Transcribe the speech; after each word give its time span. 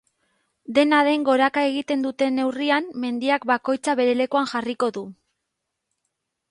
Dena 0.77 1.01
den 1.07 1.25
goraka 1.27 1.65
egiten 1.73 2.07
duten 2.07 2.37
neurrian, 2.41 2.89
mendiak 3.05 3.47
bakoitza 3.53 3.97
bere 4.01 4.19
lekuan 4.25 4.53
jarriko 4.55 4.93
du. 4.99 5.07